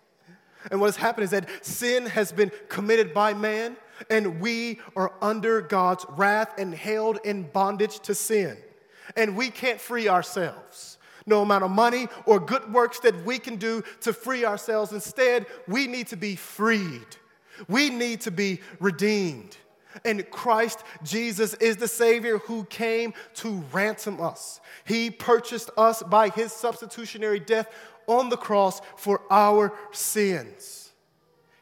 [0.70, 3.76] And what has happened is that sin has been committed by man,
[4.10, 8.56] and we are under God's wrath and held in bondage to sin.
[9.16, 13.56] And we can't free ourselves no amount of money or good works that we can
[13.56, 14.92] do to free ourselves.
[14.92, 17.16] Instead, we need to be freed.
[17.68, 19.56] We need to be redeemed.
[20.04, 24.60] And Christ Jesus is the Savior who came to ransom us.
[24.84, 27.68] He purchased us by His substitutionary death
[28.06, 30.83] on the cross for our sins.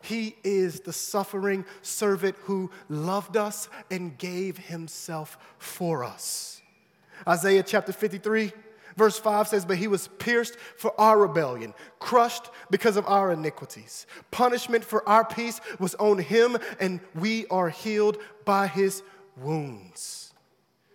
[0.02, 6.60] He is the suffering servant who loved us and gave Himself for us.
[7.26, 8.52] Isaiah chapter 53
[8.96, 14.06] Verse 5 says, But he was pierced for our rebellion, crushed because of our iniquities.
[14.30, 19.02] Punishment for our peace was on him, and we are healed by his
[19.36, 20.34] wounds.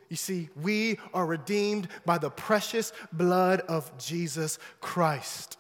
[0.10, 5.58] You see, we are redeemed by the precious blood of Jesus Christ.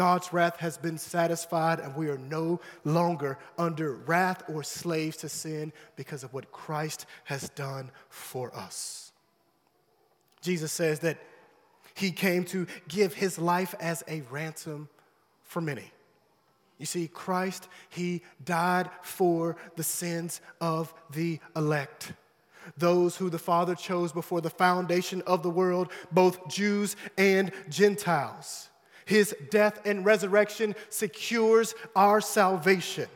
[0.00, 5.28] God's wrath has been satisfied, and we are no longer under wrath or slaves to
[5.28, 9.12] sin because of what Christ has done for us.
[10.40, 11.18] Jesus says that
[11.92, 14.88] he came to give his life as a ransom
[15.42, 15.92] for many.
[16.78, 22.14] You see, Christ, he died for the sins of the elect.
[22.78, 28.69] Those who the Father chose before the foundation of the world, both Jews and Gentiles.
[29.10, 33.08] His death and resurrection secures our salvation.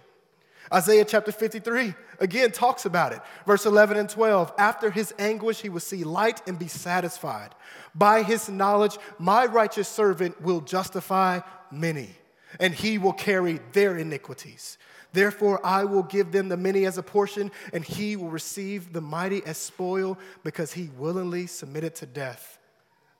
[0.73, 3.21] Isaiah chapter 53 again talks about it.
[3.47, 4.53] Verse 11 and 12.
[4.59, 7.55] After his anguish, he will see light and be satisfied.
[7.95, 11.39] By his knowledge, my righteous servant will justify
[11.71, 12.11] many,
[12.59, 14.79] and he will carry their iniquities.
[15.13, 19.01] Therefore, I will give them the many as a portion, and he will receive the
[19.01, 22.59] mighty as spoil, because he willingly submitted to death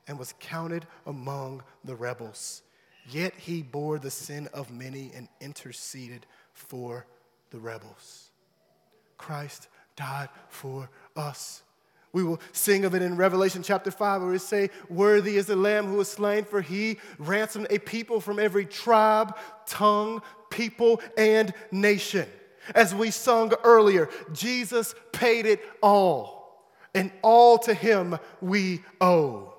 [0.09, 2.63] and was counted among the rebels.
[3.09, 7.05] Yet he bore the sin of many and interceded for
[7.51, 8.29] the rebels.
[9.17, 11.61] Christ died for us.
[12.15, 15.55] We will sing of it in Revelation chapter 5, where we say, Worthy is the
[15.57, 19.35] Lamb who was slain, for he ransomed a people from every tribe,
[19.67, 22.25] tongue, people, and nation.
[22.73, 29.54] As we sung earlier, Jesus paid it all, and all to him we owe.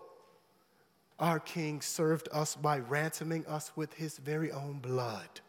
[1.19, 5.41] Our King served us by ransoming us with his very own blood.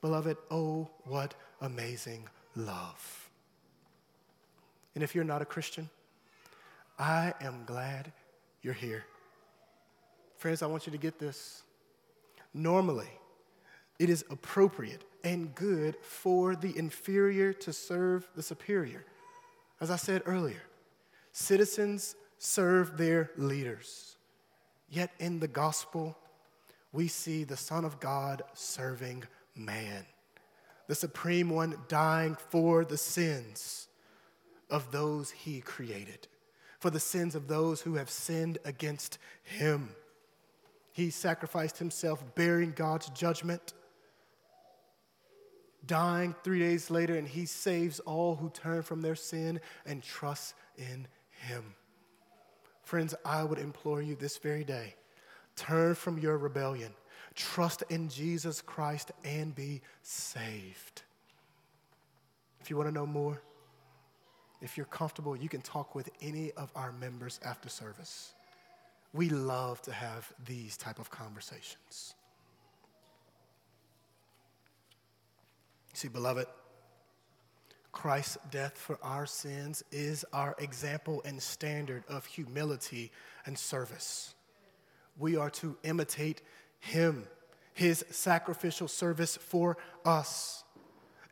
[0.00, 3.30] Beloved, oh, what amazing love.
[4.94, 5.88] And if you're not a Christian,
[6.98, 8.12] I am glad
[8.62, 9.04] you're here.
[10.36, 11.62] Friends, I want you to get this.
[12.54, 13.10] Normally,
[13.98, 19.04] it is appropriate and good for the inferior to serve the superior.
[19.80, 20.62] As I said earlier,
[21.32, 24.16] citizens serve their leaders.
[24.88, 26.16] Yet in the gospel,
[26.92, 29.24] we see the Son of God serving
[29.54, 30.06] man,
[30.86, 33.88] the Supreme One dying for the sins
[34.70, 36.28] of those he created,
[36.78, 39.90] for the sins of those who have sinned against him.
[40.92, 43.74] He sacrificed himself, bearing God's judgment,
[45.86, 50.54] dying three days later, and he saves all who turn from their sin and trust
[50.76, 51.74] in him.
[52.88, 54.94] Friends, I would implore you this very day
[55.56, 56.90] turn from your rebellion,
[57.34, 61.02] trust in Jesus Christ, and be saved.
[62.62, 63.42] If you want to know more,
[64.62, 68.32] if you're comfortable, you can talk with any of our members after service.
[69.12, 72.14] We love to have these type of conversations.
[75.92, 76.46] See, beloved,
[77.92, 83.10] Christ's death for our sins is our example and standard of humility
[83.46, 84.34] and service.
[85.18, 86.42] We are to imitate
[86.78, 87.26] him,
[87.72, 90.64] his sacrificial service for us.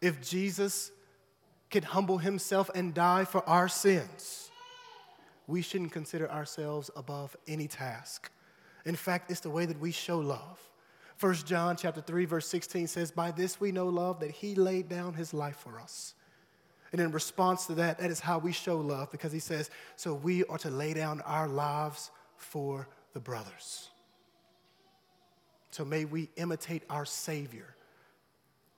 [0.00, 0.90] If Jesus
[1.70, 4.50] could humble himself and die for our sins,
[5.46, 8.30] we shouldn't consider ourselves above any task.
[8.84, 10.60] In fact, it's the way that we show love.
[11.18, 14.88] 1 John chapter 3 verse 16 says, "By this we know love that he laid
[14.88, 16.14] down his life for us."
[16.92, 20.14] And in response to that, that is how we show love because he says, "So
[20.14, 23.90] we are to lay down our lives for the brothers."
[25.70, 27.74] So may we imitate our Savior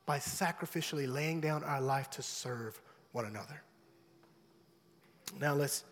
[0.06, 2.80] by sacrificially laying down our life to serve
[3.12, 3.62] one another.
[5.38, 5.84] Now let's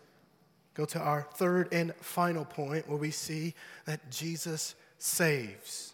[0.73, 3.53] go to our third and final point where we see
[3.85, 5.93] that Jesus saves.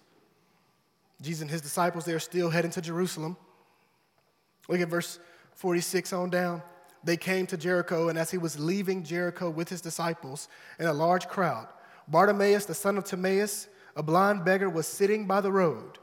[1.21, 3.37] Jesus and his disciples, they're still heading to Jerusalem.
[4.67, 5.19] Look at verse
[5.55, 6.61] 46 on down.
[7.03, 10.47] They came to Jericho, and as he was leaving Jericho with his disciples
[10.79, 11.67] and a large crowd,
[12.07, 15.99] Bartimaeus, the son of Timaeus, a blind beggar, was sitting by the road.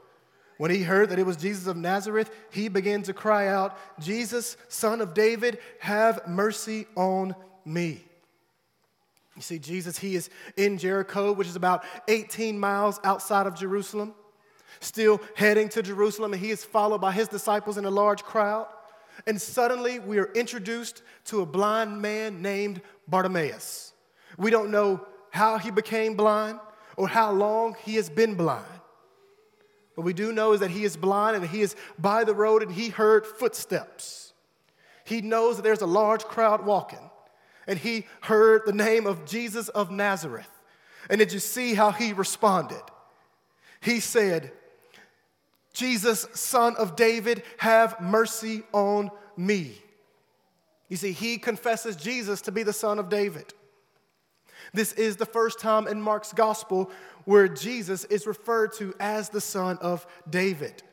[0.57, 4.57] When he heard that it was Jesus of Nazareth, he began to cry out, Jesus,
[4.67, 7.35] son of David, have mercy on
[7.65, 8.03] me.
[9.35, 14.13] You see, Jesus, he is in Jericho, which is about 18 miles outside of Jerusalem,
[14.81, 18.67] still heading to Jerusalem, and he is followed by his disciples in a large crowd.
[19.27, 23.93] And suddenly we are introduced to a blind man named Bartimaeus.
[24.37, 26.59] We don't know how he became blind
[26.97, 28.65] or how long he has been blind.
[29.95, 32.63] What we do know is that he is blind and he is by the road
[32.63, 34.33] and he heard footsteps.
[35.03, 37.11] He knows that there's a large crowd walking
[37.67, 40.49] and he heard the name of Jesus of Nazareth.
[41.09, 42.81] And did you see how he responded?
[43.81, 44.51] He said,
[45.73, 49.75] Jesus, son of David, have mercy on me.
[50.89, 53.53] You see, he confesses Jesus to be the son of David.
[54.73, 56.91] This is the first time in Mark's gospel
[57.25, 60.83] where Jesus is referred to as the son of David.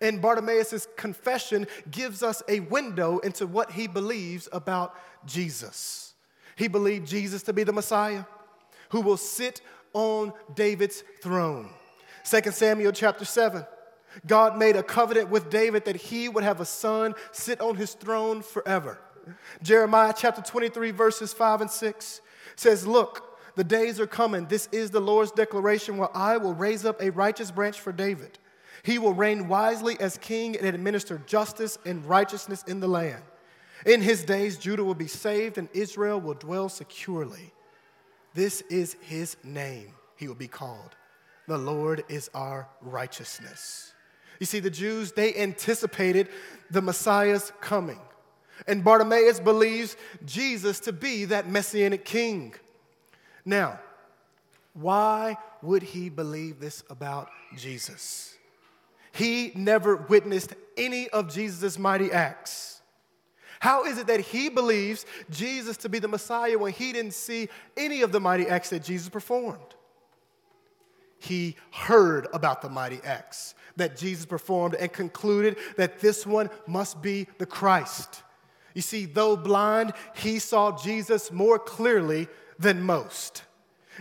[0.00, 4.94] And Bartimaeus' confession gives us a window into what he believes about
[5.26, 6.14] Jesus.
[6.56, 8.24] He believed Jesus to be the Messiah
[8.90, 9.60] who will sit
[9.92, 11.70] on David's throne.
[12.24, 13.64] 2 Samuel chapter 7.
[14.26, 17.94] God made a covenant with David that he would have a son sit on his
[17.94, 18.98] throne forever.
[19.62, 22.20] Jeremiah chapter 23, verses 5 and 6
[22.56, 24.46] says, Look, the days are coming.
[24.46, 28.38] This is the Lord's declaration where I will raise up a righteous branch for David.
[28.82, 33.22] He will reign wisely as king and administer justice and righteousness in the land.
[33.86, 37.52] In his days, Judah will be saved and Israel will dwell securely.
[38.34, 40.94] This is his name, he will be called.
[41.46, 43.92] The Lord is our righteousness.
[44.38, 46.28] You see, the Jews, they anticipated
[46.70, 48.00] the Messiah's coming.
[48.66, 52.54] And Bartimaeus believes Jesus to be that messianic king.
[53.44, 53.80] Now,
[54.74, 58.36] why would he believe this about Jesus?
[59.12, 62.80] He never witnessed any of Jesus' mighty acts.
[63.60, 67.48] How is it that he believes Jesus to be the Messiah when he didn't see
[67.76, 69.74] any of the mighty acts that Jesus performed?
[71.18, 77.00] He heard about the mighty acts that Jesus performed and concluded that this one must
[77.00, 78.22] be the Christ.
[78.74, 83.42] You see, though blind, he saw Jesus more clearly than most.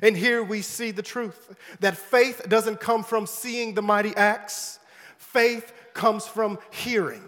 [0.01, 4.79] And here we see the truth that faith doesn't come from seeing the mighty acts,
[5.17, 7.23] faith comes from hearing.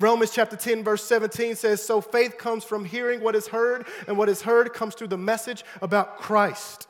[0.00, 4.16] Romans chapter 10, verse 17 says, So faith comes from hearing what is heard, and
[4.16, 6.86] what is heard comes through the message about Christ.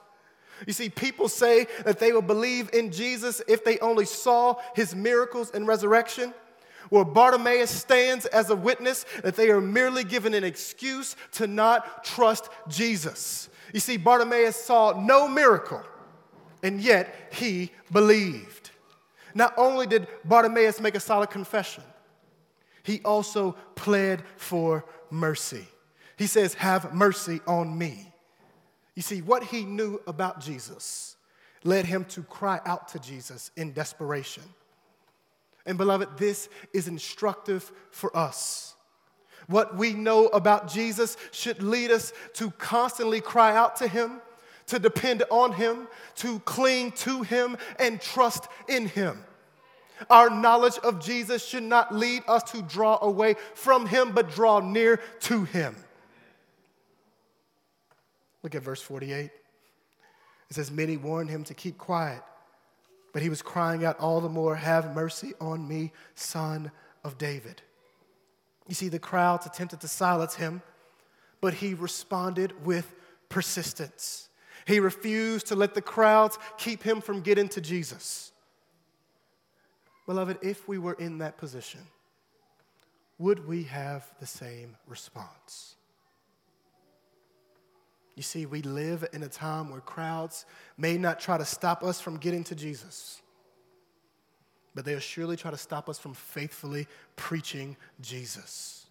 [0.67, 4.95] You see, people say that they will believe in Jesus if they only saw his
[4.95, 6.35] miracles and resurrection.
[6.91, 12.03] Where Bartimaeus stands as a witness that they are merely given an excuse to not
[12.05, 13.49] trust Jesus.
[13.75, 15.83] You see, Bartimaeus saw no miracle,
[16.63, 18.71] and yet he believed.
[19.35, 21.85] Not only did Bartimaeus make a solid confession,
[22.83, 25.67] he also pled for mercy.
[26.17, 28.13] He says, Have mercy on me.
[28.99, 31.15] You see, what he knew about Jesus
[31.63, 34.43] led him to cry out to Jesus in desperation.
[35.65, 38.75] And beloved, this is instructive for us.
[39.47, 44.21] What we know about Jesus should lead us to constantly cry out to him,
[44.67, 45.87] to depend on him,
[46.17, 49.25] to cling to him, and trust in him.
[50.11, 54.59] Our knowledge of Jesus should not lead us to draw away from him, but draw
[54.59, 55.77] near to him.
[58.43, 59.31] Look at verse 48.
[60.51, 62.23] It says, Many warned him to keep quiet,
[63.13, 66.71] but he was crying out all the more, Have mercy on me, son
[67.05, 67.63] of David.
[68.67, 70.63] You see, the crowds attempted to silence him,
[71.41, 72.95] but he responded with
[73.29, 74.29] persistence.
[74.67, 78.33] He refused to let the crowds keep him from getting to Jesus.
[80.07, 81.81] Beloved, if we were in that position,
[83.19, 85.77] would we have the same response?
[88.19, 90.45] You see, we live in a time where crowds
[90.77, 93.23] may not try to stop us from getting to Jesus,
[94.75, 98.87] but they'll surely try to stop us from faithfully preaching Jesus.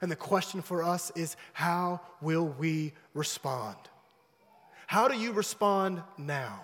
[0.00, 3.76] And the question for us is how will we respond?
[4.86, 6.62] How do you respond now?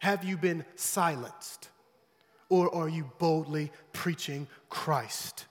[0.00, 1.68] Have you been silenced?
[2.52, 5.46] or are you boldly preaching Christ?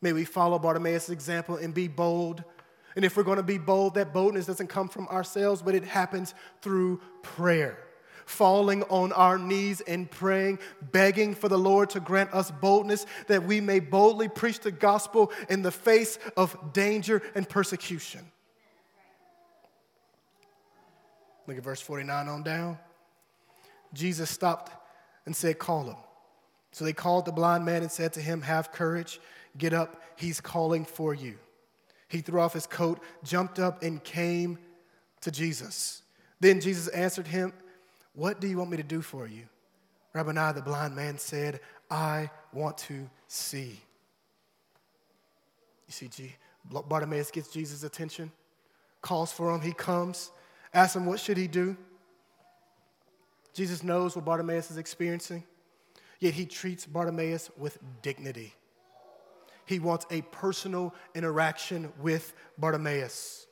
[0.00, 2.42] May we follow Bartimaeus' example and be bold.
[2.96, 5.84] And if we're going to be bold, that boldness doesn't come from ourselves, but it
[5.84, 7.78] happens through prayer.
[8.26, 13.44] Falling on our knees and praying, begging for the Lord to grant us boldness that
[13.44, 18.20] we may boldly preach the gospel in the face of danger and persecution.
[21.46, 22.78] Look at verse 49 on down.
[23.92, 24.70] Jesus stopped
[25.26, 25.96] and said, Call him.
[26.70, 29.20] So they called the blind man and said to him, Have courage,
[29.58, 31.38] get up, he's calling for you.
[32.12, 34.58] He threw off his coat, jumped up, and came
[35.22, 36.02] to Jesus.
[36.40, 37.54] Then Jesus answered him,
[38.12, 39.44] What do you want me to do for you?
[40.12, 41.60] Rabboni, the blind man said,
[41.90, 43.80] I want to see.
[45.86, 46.36] You see, G-
[46.70, 48.30] Bartimaeus gets Jesus' attention,
[49.00, 50.32] calls for him, he comes,
[50.74, 51.78] asks him, What should he do?
[53.54, 55.44] Jesus knows what Bartimaeus is experiencing,
[56.20, 58.52] yet he treats Bartimaeus with dignity.
[59.66, 63.46] He wants a personal interaction with Bartimaeus.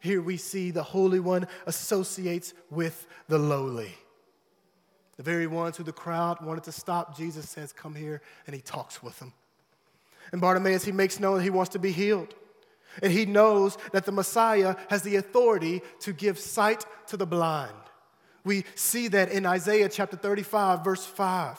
[0.00, 3.94] Here we see the Holy One associates with the lowly.
[5.16, 8.60] The very ones who the crowd wanted to stop, Jesus says, Come here, and he
[8.60, 9.32] talks with them.
[10.32, 12.34] And Bartimaeus, he makes known that he wants to be healed.
[13.02, 17.72] And he knows that the Messiah has the authority to give sight to the blind.
[18.44, 21.58] We see that in Isaiah chapter 35, verse 5.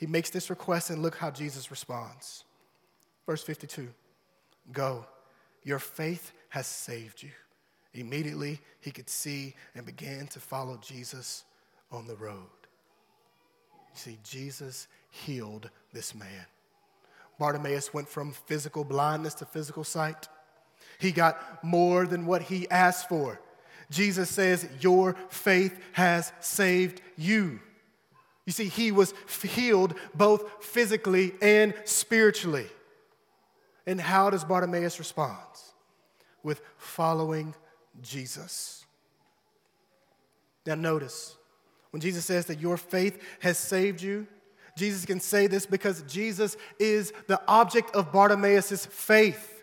[0.00, 2.44] He makes this request, and look how Jesus responds.
[3.26, 3.90] Verse 52
[4.72, 5.04] Go,
[5.62, 7.28] your faith has saved you.
[7.92, 11.44] Immediately, he could see and began to follow Jesus
[11.92, 12.48] on the road.
[13.92, 16.46] You see, Jesus healed this man.
[17.38, 20.28] Bartimaeus went from physical blindness to physical sight.
[20.98, 23.38] He got more than what he asked for.
[23.90, 27.60] Jesus says, Your faith has saved you.
[28.50, 32.66] You see, he was healed both physically and spiritually.
[33.86, 35.38] And how does Bartimaeus respond?
[36.42, 37.54] With following
[38.02, 38.84] Jesus.
[40.66, 41.36] Now, notice
[41.92, 44.26] when Jesus says that your faith has saved you,
[44.76, 49.62] Jesus can say this because Jesus is the object of Bartimaeus' faith.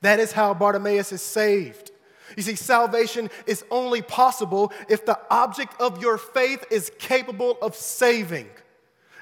[0.00, 1.92] That is how Bartimaeus is saved.
[2.36, 7.74] You see, salvation is only possible if the object of your faith is capable of
[7.74, 8.48] saving.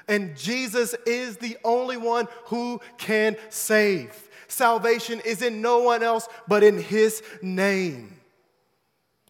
[0.07, 4.29] And Jesus is the only one who can save.
[4.47, 8.17] Salvation is in no one else but in His name.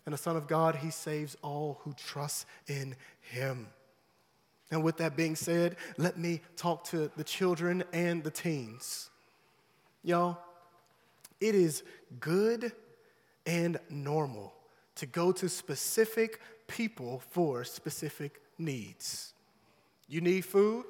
[0.05, 3.67] And the Son of God, He saves all who trust in Him.
[4.69, 9.09] And with that being said, let me talk to the children and the teens.
[10.03, 10.37] Y'all,
[11.39, 11.83] it is
[12.19, 12.71] good
[13.47, 14.53] and normal
[14.95, 19.33] to go to specific people for specific needs.
[20.07, 20.85] You need food,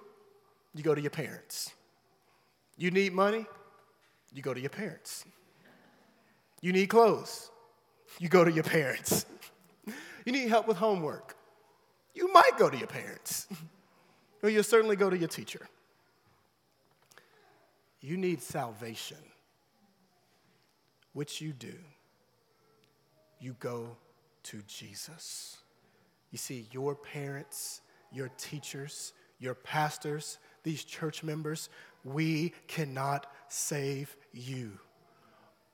[0.74, 1.74] you go to your parents.
[2.78, 3.46] You need money,
[4.34, 5.24] you go to your parents.
[6.62, 7.50] You need clothes,
[8.20, 9.26] you go to your parents.
[10.26, 11.38] You need help with homework,
[12.14, 13.48] you might go to your parents.
[14.44, 15.68] Or you'll certainly go to your teacher.
[18.02, 19.18] You need salvation,
[21.14, 21.74] which you do.
[23.40, 23.96] You go
[24.44, 25.58] to Jesus.
[26.32, 27.82] You see, your parents,
[28.12, 31.70] your teachers, your pastors, these church members,
[32.04, 34.80] we cannot save you.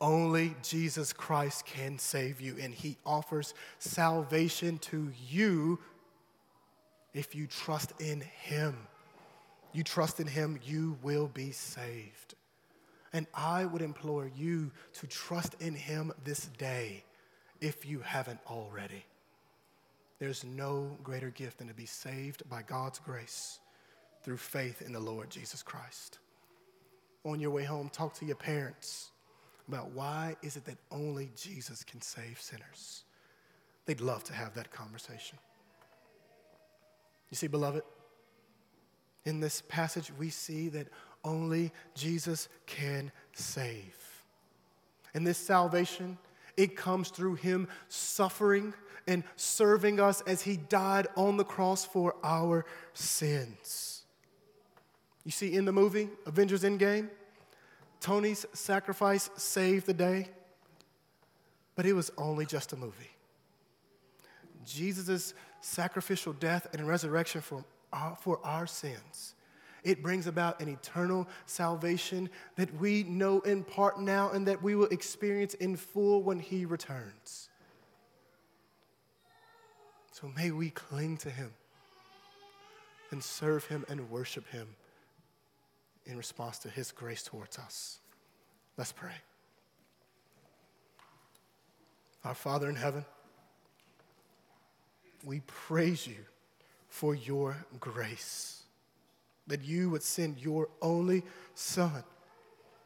[0.01, 5.79] Only Jesus Christ can save you, and He offers salvation to you
[7.13, 8.75] if you trust in Him.
[9.71, 12.35] You trust in Him, you will be saved.
[13.13, 17.03] And I would implore you to trust in Him this day
[17.63, 19.05] if you haven't already.
[20.19, 23.59] There's no greater gift than to be saved by God's grace
[24.21, 26.19] through faith in the Lord Jesus Christ.
[27.23, 29.11] On your way home, talk to your parents
[29.69, 33.05] about why is it that only Jesus can save sinners.
[33.85, 35.37] They'd love to have that conversation.
[37.29, 37.83] You see, beloved,
[39.23, 40.89] in this passage, we see that
[41.23, 43.95] only Jesus can save.
[45.13, 46.17] And this salvation,
[46.57, 48.73] it comes through him suffering
[49.07, 54.03] and serving us as he died on the cross for our sins.
[55.25, 57.09] You see, in the movie Avengers Endgame,
[57.99, 60.27] Tony's sacrifice saved the day,
[61.75, 63.11] but it was only just a movie.
[64.65, 69.35] Jesus' sacrificial death and resurrection for our, for our sins.
[69.83, 74.75] It brings about an eternal salvation that we know in part now and that we
[74.75, 77.49] will experience in full when He returns.
[80.11, 81.51] So may we cling to Him
[83.11, 84.67] and serve Him and worship Him
[86.05, 87.99] in response to His grace towards us.
[88.77, 89.15] Let's pray.
[92.23, 93.03] Our Father in heaven,
[95.25, 96.25] we praise you
[96.87, 98.62] for your grace.
[99.47, 101.23] That you would send your only
[101.55, 102.03] Son.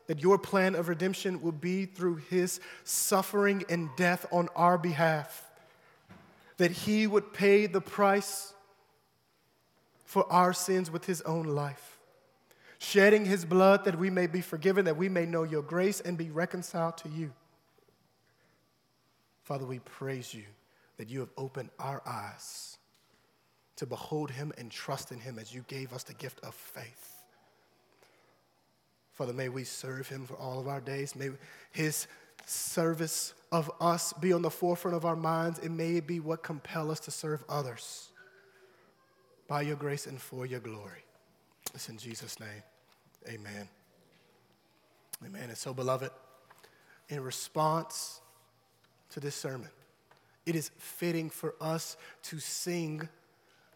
[0.08, 5.50] That your plan of redemption would be through his suffering and death on our behalf.
[6.58, 8.54] That he would pay the price
[10.06, 12.00] for our sins with his own life.
[12.80, 16.18] Shedding his blood that we may be forgiven, that we may know your grace and
[16.18, 17.34] be reconciled to you.
[19.44, 20.44] Father, we praise you
[20.98, 22.77] that you have opened our eyes
[23.78, 27.24] to behold him and trust in him as you gave us the gift of faith.
[29.14, 31.16] Father, may we serve him for all of our days.
[31.16, 31.30] May
[31.72, 32.08] his
[32.46, 36.44] service of us be on the forefront of our minds, and may it be what
[36.44, 38.10] compel us to serve others
[39.48, 41.04] by your grace and for your glory.
[41.74, 42.64] It's in Jesus' name.
[43.28, 43.68] Amen.
[45.26, 45.50] Amen.
[45.50, 46.12] And so, beloved,
[47.10, 48.22] in response
[49.12, 49.70] to this sermon,
[50.46, 53.10] it is fitting for us to sing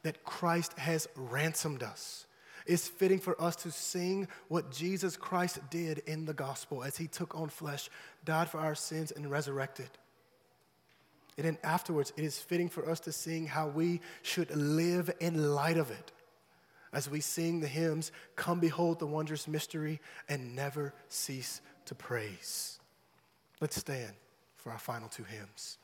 [0.04, 2.26] that Christ has ransomed us.
[2.66, 7.08] It's fitting for us to sing what Jesus Christ did in the gospel as he
[7.08, 7.90] took on flesh,
[8.24, 9.90] died for our sins, and resurrected.
[11.38, 15.54] And then afterwards, it is fitting for us to sing how we should live in
[15.56, 16.12] light of it
[16.94, 22.80] as we sing the hymns, Come Behold the Wondrous Mystery, and never cease to praise.
[23.62, 24.14] Let's stand
[24.58, 25.78] for our final two hymns.